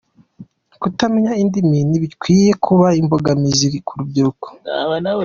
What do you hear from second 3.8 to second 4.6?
ku rubyiruko